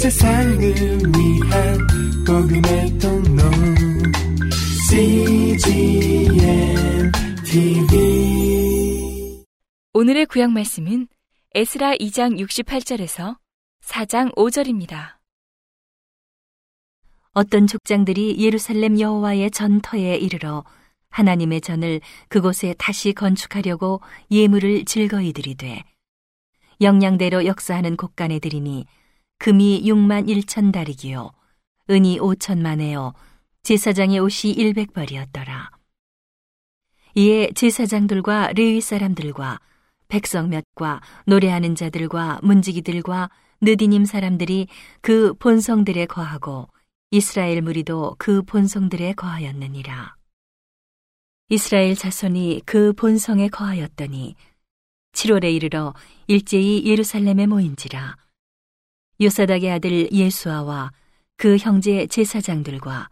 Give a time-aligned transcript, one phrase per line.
[0.00, 1.78] 세상을 위한
[2.26, 3.42] 복음의 통로
[4.88, 6.32] CGM
[7.44, 9.44] TV
[9.92, 11.06] 오늘의 구약 말씀은
[11.54, 13.36] 에스라 2장 68절에서
[13.84, 15.18] 4장 5절입니다.
[17.34, 20.64] 어떤 족장들이 예루살렘 여호와의 전터에 이르러
[21.10, 25.84] 하나님의 전을 그곳에 다시 건축하려고 예물을 즐거이 드리되
[26.80, 28.86] 영양대로 역사하는 곳간에 드리니
[29.40, 31.32] 금이 6만 1천 다리기요
[31.90, 33.14] 은이 5천만에요
[33.64, 35.70] 제사장의 옷이 100벌이었더라
[37.16, 39.58] 이에 제사장들과 레위 사람들과
[40.08, 43.30] 백성 몇과 노래하는 자들과 문지기들과
[43.62, 44.68] 느디님 사람들이
[45.00, 46.68] 그 본성들에 거하고
[47.10, 50.14] 이스라엘 무리도 그 본성들에 거하였느니라.
[51.48, 54.36] 이스라엘 자손이 그 본성에 거하였더니
[55.12, 55.94] 7월에 이르러
[56.28, 58.16] 일제히 예루살렘에 모인지라.
[59.22, 60.92] 요사닥의 아들 예수아와
[61.36, 63.10] 그 형제 제사장들과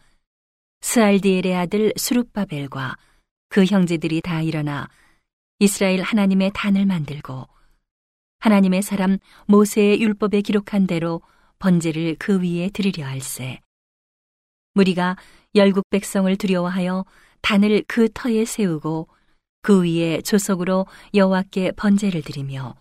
[0.80, 2.96] 스알디엘의 아들 수룹바벨과
[3.50, 4.88] 그 형제들이 다 일어나
[5.58, 7.46] 이스라엘 하나님의 단을 만들고
[8.38, 11.20] 하나님의 사람 모세의 율법에 기록한 대로
[11.58, 13.60] 번제를 그 위에 드리려 할세.
[14.74, 15.16] 무리가
[15.56, 17.04] 열국 백성을 두려워하여
[17.42, 19.08] 단을 그 터에 세우고
[19.60, 22.76] 그 위에 조석으로 여호와께 번제를 드리며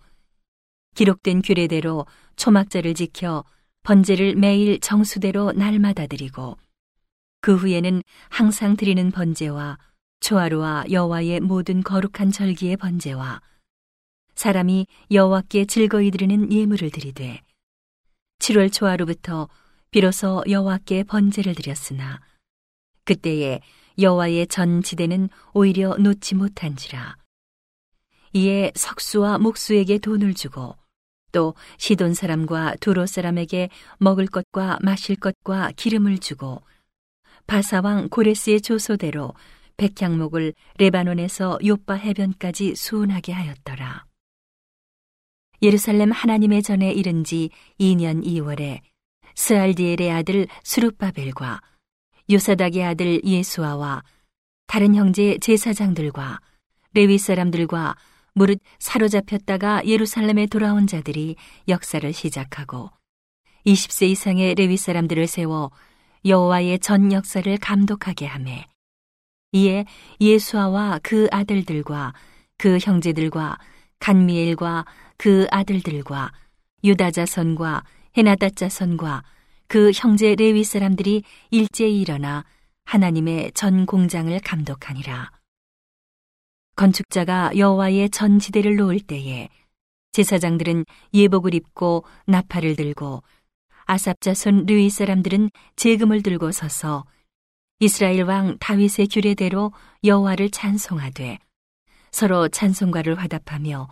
[0.97, 3.43] 기록된 규례대로 초막절을 지켜
[3.83, 6.57] 번제를 매일 정수대로 날마다 드리고
[7.39, 9.77] 그 후에는 항상 드리는 번제와
[10.21, 13.41] 초하루와 여호와의 모든 거룩한 절기의 번제와
[14.33, 17.43] 사람이 여호와께 즐거이 드리는 예물을 드리되
[18.39, 19.49] 7월 초하루부터
[19.91, 22.21] 비로소 여호와께 번제를 드렸으나
[23.03, 23.61] 그때에
[23.99, 27.17] 여호와의 전 지대는 오히려 놓지 못한지라.
[28.33, 30.75] 이에 석수와 목수에게 돈을 주고
[31.37, 36.63] 또 시돈 사람과 두로 사람에게 먹을 것과 마실 것과 기름을 주고
[37.45, 39.35] 바사왕 고레스의 조소대로
[39.77, 44.05] 백향목을 레바논에서 요빠 해변까지 수운하게 하였더라.
[45.61, 48.79] 예루살렘 하나님의 전에 이른 지 2년 2월에
[49.35, 51.61] 스알디엘의 아들 수룹바벨과
[52.31, 54.03] 요사닥의 아들 예수아와
[54.65, 56.39] 다른 형제 제사장들과
[56.95, 57.95] 레위 사람들과
[58.37, 61.35] 무릇 사로잡혔다가 예루살렘에 돌아온 자들이
[61.67, 62.91] 역사를 시작하고
[63.65, 65.71] 20세 이상의 레위 사람들을 세워
[66.23, 68.67] 여호와의 전 역사를 감독하게 하매
[69.53, 69.85] 이에
[70.21, 72.13] 예수아와 그 아들들과
[72.59, 73.57] 그 형제들과
[73.99, 74.85] 간미엘과
[75.17, 76.31] 그 아들들과
[76.83, 79.23] 유다 자손과 헤나다 자손과
[79.67, 82.45] 그 형제 레위 사람들이 일제히 일어나
[82.85, 85.36] 하나님의 전 공장을 감독하니라.
[86.77, 89.49] 건축자가 여호와의 전 지대를 놓을 때에
[90.11, 93.23] 제사장들은 예복을 입고 나팔을 들고
[93.85, 97.05] 아삽 자손 르위 사람들은 재금을 들고 서서
[97.79, 99.73] 이스라엘 왕 다윗의 규례대로
[100.03, 101.39] 여호와를 찬송하되
[102.11, 103.87] 서로 찬송가를 화답하며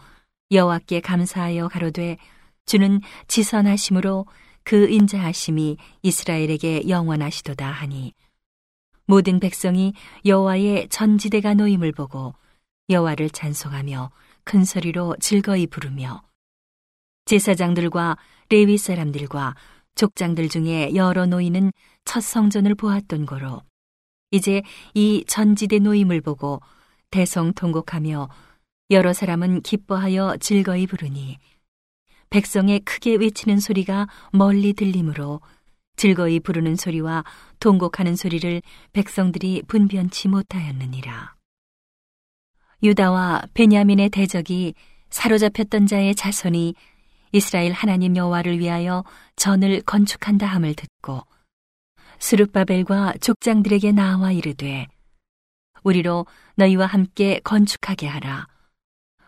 [0.51, 2.18] 여호와께 감사하여 가로되
[2.68, 4.28] 주는 지선하심으로
[4.63, 8.13] 그 인자하심이 이스라엘에게 영원하시도다 하니
[9.07, 9.94] 모든 백성이
[10.24, 12.35] 여호와의 전지대가 놓임을 보고
[12.90, 14.12] 여호와를 찬송하며
[14.44, 16.23] 큰 소리로 즐거이 부르며
[17.25, 18.18] 제사장들과
[18.50, 19.56] 레위 사람들과
[19.96, 21.72] 족장들 중에 여러 노인은
[22.03, 23.63] 첫 성전을 보았던 거로
[24.31, 24.62] 이제
[24.94, 26.62] 이 전지대 노임을 보고
[27.12, 28.29] 대성통곡하며
[28.91, 31.40] 여러 사람은 기뻐하여 즐거이 부르니
[32.29, 35.41] 백성의 크게 외치는 소리가 멀리 들리므로
[35.95, 37.24] 즐거이 부르는 소리와
[37.59, 41.34] 통곡하는 소리를 백성들이 분변치 못하였느니라.
[42.84, 44.74] 유다와 베냐민의 대적이
[45.09, 46.75] 사로잡혔던 자의 자손이
[47.31, 49.03] 이스라엘 하나님 여호와를 위하여
[49.36, 51.22] 전을 건축한다 함을 듣고
[52.19, 54.88] 스룹바벨과 족장들에게 나와 이르되
[55.84, 56.25] 우리로
[56.56, 58.47] 너희와 함께 건축하게 하라.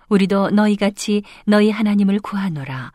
[0.09, 2.91] 우리도 너희 같이 너희 하나님을 구하노라.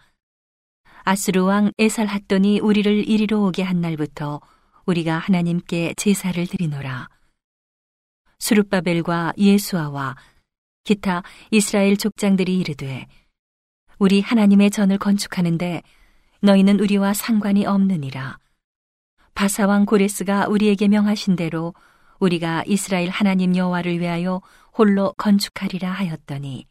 [1.04, 4.40] 아스루 왕 에살핫돈이 우리를 이리로 오게 한 날부터
[4.86, 7.08] 우리가 하나님께 제사를 드리노라.
[8.38, 10.16] 수룹바벨과 예수아와
[10.84, 13.06] 기타 이스라엘 족장들이 이르되
[13.98, 15.82] 우리 하나님의 전을 건축하는데
[16.40, 18.38] 너희는 우리와 상관이 없느니라.
[19.34, 21.72] 바사왕 고레스가 우리에게 명하신 대로
[22.18, 24.40] 우리가 이스라엘 하나님 여호와를 위하여
[24.76, 26.66] 홀로 건축하리라 하였더니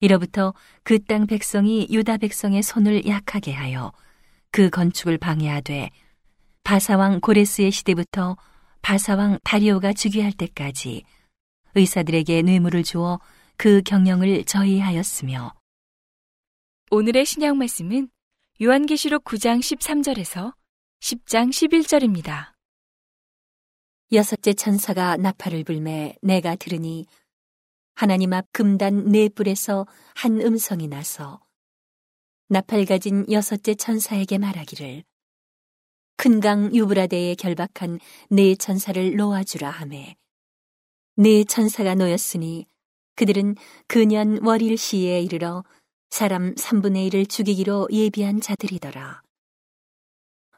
[0.00, 0.52] 이로부터
[0.82, 3.92] 그 땅 백성이 유다 백성의 손을 약하게 하여
[4.50, 5.90] 그 건축을 방해하되
[6.64, 8.36] 바사왕 고레스의 시대부터
[8.82, 11.04] 바사왕 다리오가 즉위할 때까지
[11.74, 13.20] 의사들에게 뇌물을 주어
[13.56, 15.54] 그 경영을 저희하였으며
[16.90, 18.10] 오늘의 신약 말씀은
[18.62, 20.54] 요한계시록 9장 13절에서
[21.00, 22.52] 10장 11절입니다.
[24.12, 27.06] 여섯째 천사가 나팔을 불매 내가 들으니
[27.94, 31.40] 하나님 앞 금단 네 뿔에서 한 음성이 나서
[32.48, 35.04] 나팔 가진 여섯째 천사에게 말하기를
[36.18, 37.98] 큰 강 유브라데에 결박한
[38.30, 40.14] 네 천사를 놓아주라 하매
[41.16, 42.66] 네 천사가 놓였으니
[43.16, 43.56] 그들은
[43.86, 45.62] 그년 월일 시에 이르러
[46.08, 49.22] 사람 3분의 1을 죽이기로 예비한 자들이더라.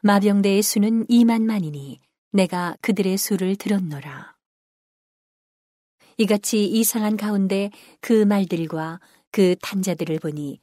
[0.01, 1.99] 마병대의 수는 2만만이니
[2.31, 4.35] 내가 그들의 수를 들었노라.
[6.17, 7.69] 이같이 이상한 가운데
[7.99, 10.61] 그 말들과 그 탄자들을 보니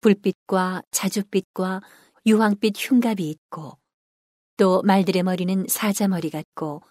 [0.00, 1.80] 불빛과 자줏빛과
[2.26, 3.78] 유황빛 흉갑이 있고
[4.56, 6.82] 또 말들의 머리는 사자머리 같고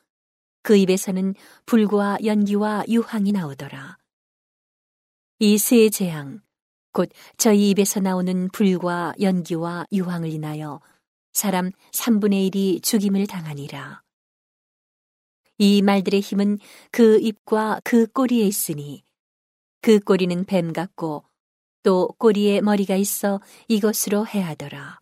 [0.64, 1.36] 그 입에서는
[1.66, 3.98] 불과 연기와 유황이 나오더라.
[5.40, 6.42] 이 세 재앙,
[6.94, 10.82] 곧 저희 입에서 나오는 불과 연기와 유황을 인하여
[11.34, 14.04] 사람 3분의 1이 죽임을 당하니라.
[15.58, 16.60] 이 말들의 힘은
[16.92, 19.04] 그 입과 그 꼬리에 있으니
[19.82, 21.24] 그 꼬리는 뱀 같고
[21.84, 25.00] 또 꼬리에 머리가 있어 이것으로 해하더라.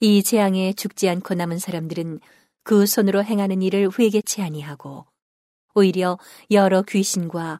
[0.00, 2.20] 이 재앙에 죽지 않고 남은 사람들은
[2.70, 5.04] 그 손으로 행하는 일을 회개치 아니하고
[5.74, 6.20] 오히려
[6.52, 7.58] 여러 귀신과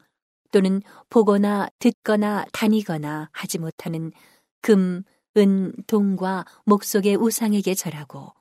[0.53, 4.13] 또는 보거나 듣거나 다니거나 하지 못하는
[4.63, 5.03] 금,
[5.37, 8.35] 은, 동과 목속의 우상에게 절하고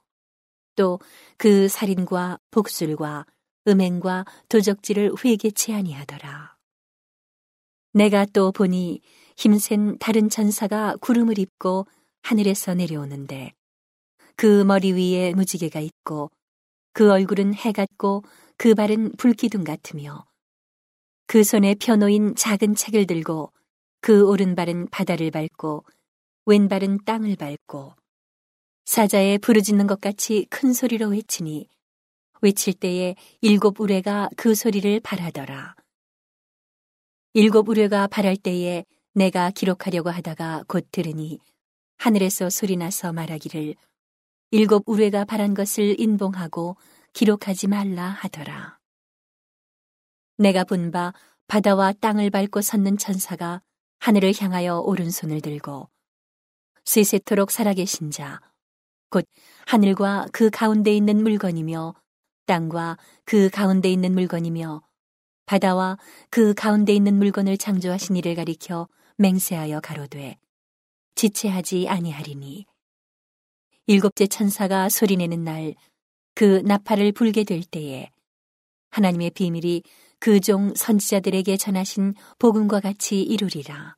[0.76, 1.00] 또
[1.40, 3.26] 그 살인과 복술과
[3.68, 6.56] 음행과 도적질을 회개치 아니하더라.
[7.94, 9.02] 내가 또 보니
[9.38, 11.88] 힘센 다른 천사가 구름을 입고
[12.22, 13.56] 하늘에서 내려오는데
[14.36, 16.30] 그 머리 위에 무지개가 있고
[17.00, 18.24] 그 얼굴은 해 같고
[18.58, 20.26] 그 발은 불기둥 같으며
[21.28, 23.54] 그 손에 펴놓인 작은 책을 들고
[24.02, 25.86] 그 오른발은 바다를 밟고
[26.46, 27.94] 왼발은 땅을 밟고
[28.84, 31.70] 사자에 부르짖는 것 같이 큰 소리로 외치니
[32.42, 35.76] 외칠 때에 일곱 우레가 그 소리를 발하더라.
[37.32, 41.40] 일곱 우레가 발할 때에 내가 기록하려고 하다가 곧 들으니
[41.96, 43.76] 하늘에서 소리 나서 말하기를
[44.52, 46.76] 일곱 우레가 발한 것을 인봉하고
[47.14, 48.80] 기록하지 말라 하더라.
[50.38, 51.14] 내가 본 바
[51.48, 53.62] 바다와 땅을 밟고 섰는 천사가
[54.00, 55.90] 하늘을 향하여 오른손을 들고
[56.86, 58.40] 세세토록 살아계신 자,
[59.10, 59.26] 곧
[59.68, 61.94] 하늘과 그 가운데 있는 물건이며
[62.46, 64.82] 땅과 그 가운데 있는 물건이며
[65.46, 65.98] 바다와
[66.30, 68.88] 그 가운데 있는 물건을 창조하신 이를 가리켜
[69.18, 70.40] 맹세하여 가로되
[71.16, 72.66] 지체하지 아니하리니
[73.90, 75.74] 일곱째 천사가 소리내는 날
[76.40, 78.10] 그 나팔을 불게 될 때에
[78.92, 79.84] 하나님의 비밀이
[80.20, 83.98] 그 종 선지자들에게 전하신 복음과 같이 이루리라.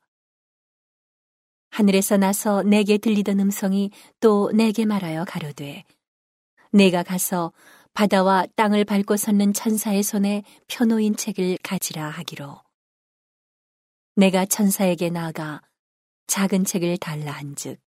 [1.70, 5.84] 하늘에서 나서 내게 들리던 음성이 또 내게 말하여 가로되
[6.72, 7.54] 내가 가서
[7.94, 12.60] 바다와 땅을 밟고 섰는 천사의 손에 펴놓인 책을 가지라 하기로
[14.16, 15.62] 내가 천사에게 나아가
[16.26, 17.80] 작은 책을 달라 한즉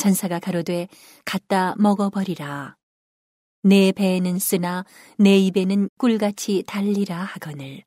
[0.00, 0.88] 천사가 가로되
[1.26, 2.74] 갖다 먹어버리라.
[3.62, 4.86] 내 배에는 쓰나
[5.18, 7.84] 내 입에는 꿀같이 달리라 하거늘.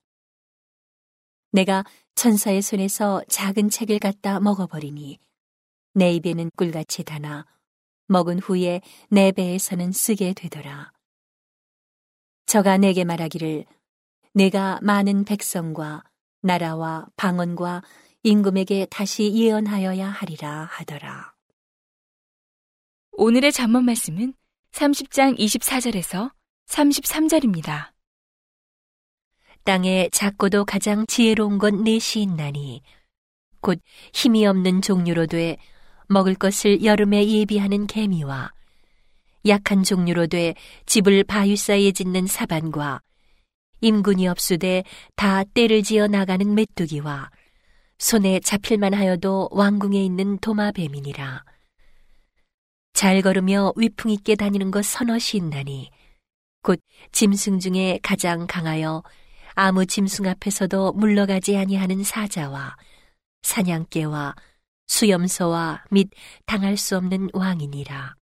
[1.51, 1.83] 내가
[2.13, 5.17] 천사의 손에서 작은 책을 갖다 먹어버리니
[5.95, 7.47] 내 입에는 꿀같이 다나
[8.05, 10.91] 먹은 후에 내 배에서는 쓰게 되더라.
[12.45, 13.65] 저가 내게 말하기를
[14.35, 16.03] 내가 많은 백성과
[16.41, 17.81] 나라와 방언과
[18.21, 21.32] 임금에게 다시 예언하여야 하리라 하더라.
[23.15, 24.33] 오늘의 잠언 말씀은
[24.71, 26.31] 30장 24절에서
[26.67, 27.91] 33절입니다.
[29.63, 32.81] 땅에 작고도 가장 지혜로운 건 넷이 있나니
[33.61, 33.79] 곧
[34.13, 35.57] 힘이 없는 종류로 돼
[36.09, 38.51] 먹을 것을 여름에 예비하는 개미와
[39.47, 40.55] 약한 종류로 돼
[40.87, 42.99] 집을 바위 사이에 짓는 사반과
[43.81, 44.83] 임군이 없으되
[45.15, 47.29] 다 때를 지어 나가는 메뚜기와
[47.99, 51.52] 손에 잡힐만 하여도 왕궁에 있는 도마뱀이니라.
[52.93, 55.91] 잘 걸으며 위풍 있게 다니는 것 서너시 있나니
[56.61, 56.79] 곧
[57.11, 59.03] 짐승 중에 가장 강하여
[59.55, 62.77] 아무 짐승 앞에서도 물러가지 아니하는 사자와
[63.41, 64.35] 사냥개와
[64.87, 66.09] 수염소와 및
[66.45, 68.15] 당할 수 없는 왕이니라.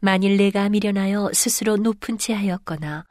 [0.00, 3.04] 만일 내가 미련하여 스스로 높은 채 하였거나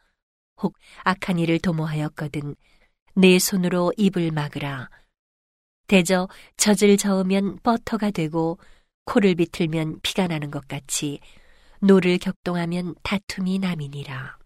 [0.62, 2.56] 혹 악한 일을 도모하였거든
[3.16, 4.90] 내 손으로 입을 막으라.
[5.88, 8.60] 대저 젖을 저으면 버터가 되고
[9.10, 11.20] 코를 비틀면 피가 나는 것 같이
[11.82, 14.38] 노를 격동하면 다툼이 남이니라.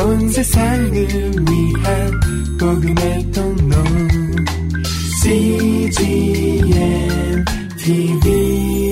[0.00, 2.20] 온 세상을 위한
[2.60, 3.76] 복음의 통로
[5.22, 6.64] CGM
[7.78, 8.91] TV